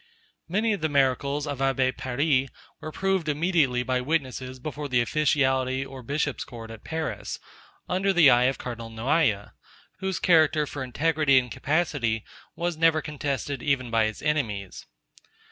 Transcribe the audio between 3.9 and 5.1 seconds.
witnesses before the